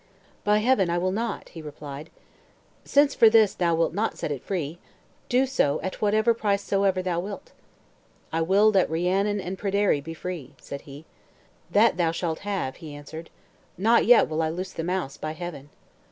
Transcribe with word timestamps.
"By 0.43 0.57
Heaven, 0.57 0.89
I 0.89 0.97
will 0.97 1.11
not," 1.11 1.49
he 1.49 1.61
replied. 1.61 2.09
"Since 2.83 3.13
for 3.13 3.29
this 3.29 3.53
thou 3.53 3.75
wilt 3.75 3.93
not 3.93 4.17
set 4.17 4.31
it 4.31 4.41
free, 4.43 4.79
do 5.29 5.45
so 5.45 5.79
at 5.83 6.01
what 6.01 6.15
price 6.39 6.63
soever 6.63 7.03
thou 7.03 7.19
wilt." 7.19 7.51
"I 8.33 8.41
will 8.41 8.71
that 8.71 8.89
Rhiannon 8.89 9.39
and 9.39 9.59
Pryderi 9.59 10.01
be 10.01 10.15
free," 10.15 10.55
said 10.59 10.81
he. 10.89 11.05
"That 11.69 11.97
thou 11.97 12.09
shalt 12.09 12.39
have," 12.39 12.77
he 12.77 12.95
answered. 12.95 13.29
"Not 13.77 14.07
yet 14.07 14.27
will 14.27 14.41
I 14.41 14.49
loose 14.49 14.73
the 14.73 14.83
mouse, 14.83 15.17
by 15.17 15.33
Heaven." 15.33 15.69